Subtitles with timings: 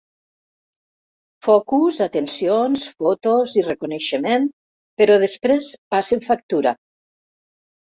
[1.47, 4.49] Focus, atencions, fotos i reconeixement,
[5.03, 6.77] però després passen factura.